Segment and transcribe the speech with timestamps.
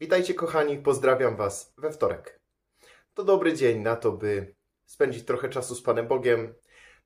[0.00, 2.40] Witajcie kochani, pozdrawiam Was we wtorek.
[3.14, 6.54] To dobry dzień na to, by spędzić trochę czasu z Panem Bogiem.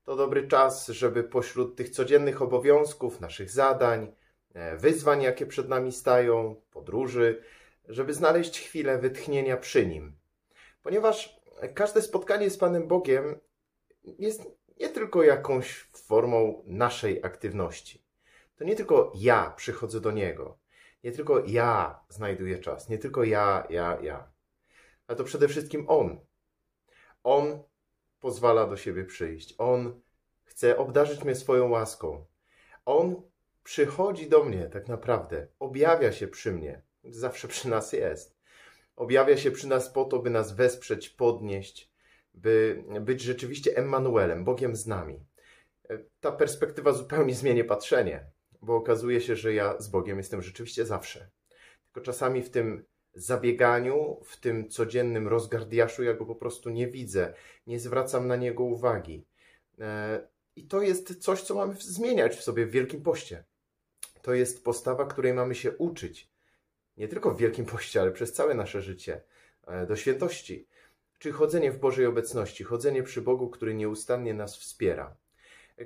[0.04, 4.12] To dobry czas, żeby pośród tych codziennych obowiązków, naszych zadań,
[4.54, 7.42] e, wyzwań, jakie przed nami stają, podróży,
[7.88, 10.16] żeby znaleźć chwilę wytchnienia przy Nim.
[10.82, 11.40] Ponieważ
[11.74, 13.40] każde spotkanie z Panem Bogiem
[14.04, 14.42] jest
[14.80, 18.04] nie tylko jakąś formą naszej aktywności.
[18.56, 20.58] To nie tylko ja przychodzę do Niego,
[21.04, 24.32] nie tylko ja znajduję czas, nie tylko ja, ja, ja,
[25.08, 26.20] ale to przede wszystkim On.
[27.24, 27.62] On
[28.20, 29.54] pozwala do siebie przyjść.
[29.58, 30.00] On
[30.44, 32.24] chce obdarzyć mnie swoją łaską.
[32.84, 33.22] On
[33.64, 38.38] przychodzi do mnie tak naprawdę, objawia się przy mnie, zawsze przy nas jest.
[38.96, 41.92] Objawia się przy nas po to, by nas wesprzeć, podnieść,
[42.34, 45.26] by być rzeczywiście Emmanuelem, Bogiem z nami.
[46.20, 48.30] Ta perspektywa zupełnie zmieni patrzenie
[48.68, 51.30] bo okazuje się, że ja z Bogiem jestem rzeczywiście zawsze.
[51.84, 57.34] Tylko czasami w tym zabieganiu, w tym codziennym rozgardiaszu ja go po prostu nie widzę,
[57.66, 59.26] nie zwracam na niego uwagi.
[59.80, 63.44] E, I to jest coś, co mamy zmieniać w sobie w Wielkim Poście.
[64.22, 66.30] To jest postawa, której mamy się uczyć.
[66.96, 69.20] Nie tylko w Wielkim Poście, ale przez całe nasze życie.
[69.66, 70.68] E, do świętości.
[71.18, 75.16] Czy chodzenie w Bożej obecności, chodzenie przy Bogu, który nieustannie nas wspiera.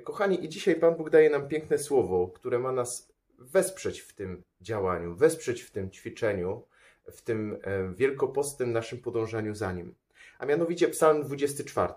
[0.01, 4.43] Kochani, i dzisiaj Pan Bóg daje nam piękne słowo, które ma nas wesprzeć w tym
[4.61, 6.67] działaniu, wesprzeć w tym ćwiczeniu,
[7.11, 9.95] w tym e, wielkopostnym naszym podążaniu za Nim.
[10.39, 11.93] A mianowicie Psalm 24.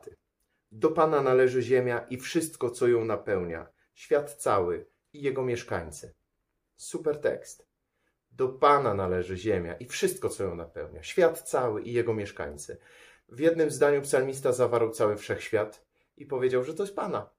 [0.72, 6.14] Do Pana należy ziemia i wszystko, co ją napełnia, świat cały i jego mieszkańcy.
[6.76, 7.66] Super tekst.
[8.30, 12.76] Do Pana należy ziemia i wszystko, co ją napełnia, świat cały i jego mieszkańcy.
[13.28, 15.86] W jednym zdaniu psalmista zawarł cały wszechświat
[16.16, 17.30] i powiedział, że to jest Pana.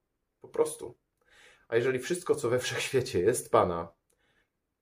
[0.41, 0.97] Po prostu.
[1.67, 3.93] A jeżeli wszystko, co we wszechświecie jest Pana,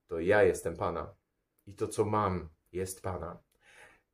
[0.07, 1.15] to ja jestem Pana.
[1.67, 3.43] I to, co mam, jest Pana.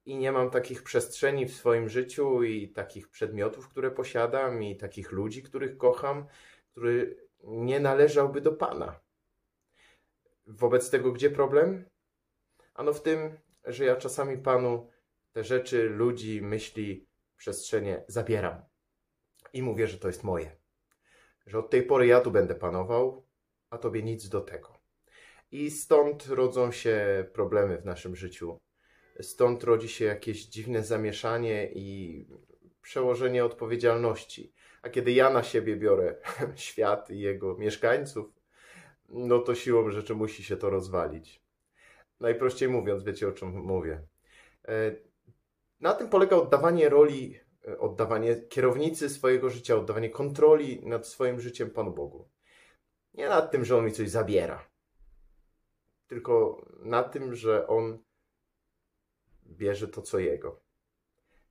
[0.06, 5.12] I nie mam takich przestrzeni w swoim życiu, i takich przedmiotów, które posiadam, i takich
[5.12, 6.25] ludzi, których kocham,
[6.72, 9.00] który nie należałby do Pana.
[10.47, 11.85] Wobec tego, gdzie problem?
[12.74, 14.90] Ano w tym, że ja czasami Panu
[15.31, 17.07] te rzeczy, ludzi, myśli,
[17.38, 18.62] przestrzenie zabieram.
[19.53, 20.60] I mówię, że to jest moje
[21.47, 23.25] że od tej pory ja tu będę panował,
[23.69, 24.81] a tobie nic do tego.
[25.52, 28.59] I stąd rodzą się problemy w naszym życiu.
[29.22, 32.25] Stąd rodzi się jakieś dziwne zamieszanie i
[32.81, 34.53] przełożenie odpowiedzialności.
[34.81, 36.16] A kiedy ja na siebie biorę
[36.56, 38.34] świat i jego mieszkańców,
[39.09, 41.41] no to siłą rzeczy musi się to rozwalić.
[42.19, 44.01] Najprościej mówiąc, wiecie o czym mówię.
[44.68, 44.96] E,
[45.80, 47.40] na tym polega oddawanie roli
[47.79, 52.29] oddawanie kierownicy swojego życia, oddawanie kontroli nad swoim życiem Panu Bogu.
[53.13, 54.69] Nie nad tym, że On mi coś zabiera,
[56.07, 58.03] tylko na tym, że On
[59.45, 60.61] bierze to, co Jego.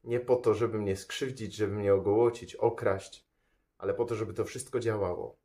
[0.05, 3.27] Nie po to, żeby mnie skrzywdzić, żeby mnie ogołocić, okraść,
[3.79, 5.37] ale po to, żeby to wszystko działało.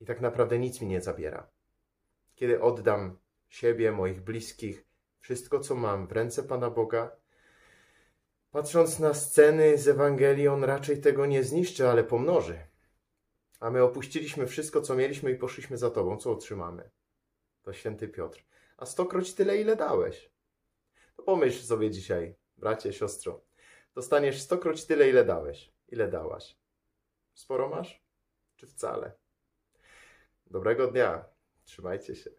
[0.00, 1.50] I tak naprawdę nic mi nie zabiera.
[2.34, 3.18] Kiedy oddam
[3.48, 4.84] siebie, moich bliskich,
[5.20, 7.19] wszystko, co mam w ręce Pana Boga,
[8.50, 12.66] Patrząc na sceny z Ewangelii, on raczej tego nie zniszczy, ale pomnoży.
[13.60, 16.16] A my opuściliśmy wszystko, co mieliśmy i poszliśmy za Tobą.
[16.16, 16.90] Co otrzymamy?
[17.62, 18.44] To święty Piotr.
[18.76, 20.30] A stokroć tyle, ile dałeś.
[21.16, 23.44] To pomyśl sobie dzisiaj, bracie, siostro.
[23.94, 25.72] Dostaniesz stokroć tyle, ile dałeś.
[25.88, 26.56] Ile dałaś?
[27.34, 28.02] Sporo masz?
[28.56, 29.12] Czy wcale?
[30.46, 31.24] Dobrego dnia.
[31.64, 32.30] Trzymajcie się.